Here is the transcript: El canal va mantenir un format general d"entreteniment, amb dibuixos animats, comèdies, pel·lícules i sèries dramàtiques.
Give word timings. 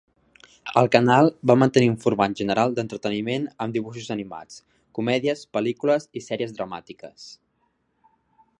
El 0.79 0.87
canal 0.93 1.27
va 1.51 1.55
mantenir 1.63 1.89
un 1.91 1.97
format 2.05 2.37
general 2.39 2.73
d"entreteniment, 2.79 3.45
amb 3.65 3.77
dibuixos 3.77 4.09
animats, 4.17 4.57
comèdies, 5.01 5.45
pel·lícules 5.59 6.09
i 6.21 6.25
sèries 6.31 6.57
dramàtiques. 6.61 7.29